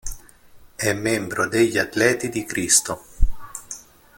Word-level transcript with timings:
È 0.77 0.93
membro 0.93 1.47
degli 1.47 1.77
Atleti 1.77 2.29
di 2.29 2.43
Cristo. 2.43 3.03